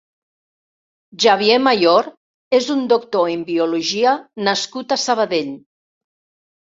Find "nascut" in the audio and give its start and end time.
4.49-4.97